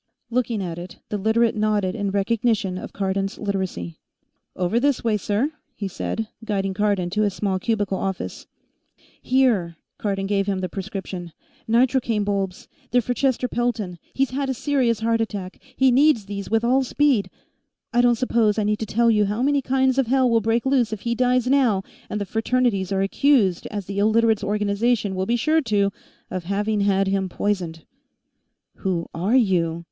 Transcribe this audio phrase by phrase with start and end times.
[0.31, 3.97] _Looking at it, the Literate nodded in recognition of Cardon's Literacy.
[4.55, 8.47] "Over this way, sir," he said, guiding Cardon to his small cubicle office.
[9.21, 11.33] "Here." Cardon gave him the prescription.
[11.67, 12.67] "Nitrocaine bulbs.
[12.89, 15.61] They're for Chester Pelton; he's had a serious heart attack.
[15.77, 17.29] He needs these with all speed.
[17.93, 20.91] I don't suppose I need tell you how many kinds of hell will break loose
[20.91, 25.35] if he dies now and the Fraternities are accused, as the Illiterates' Organization will be
[25.35, 25.91] sure to,
[26.31, 27.83] of having had him poisoned."
[28.77, 29.79] "Who are you?"